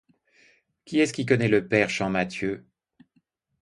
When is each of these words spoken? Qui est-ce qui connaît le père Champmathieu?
Qui 0.83 0.99
est-ce 0.99 1.13
qui 1.13 1.27
connaît 1.27 1.47
le 1.47 1.67
père 1.67 1.91
Champmathieu? 1.91 2.65